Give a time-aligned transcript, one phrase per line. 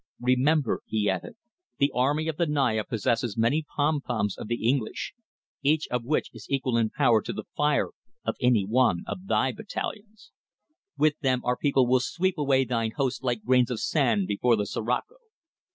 [0.19, 1.35] Remember," he added,
[1.77, 5.13] "the army of the Naya possesses many pom poms[A] of the English,
[5.61, 7.91] each of which is equal in power to the fire
[8.25, 10.31] of one of thy battalions.
[10.97, 14.65] With them our people will sweep away thine hosts like grains of sand before the
[14.65, 15.17] sirocco."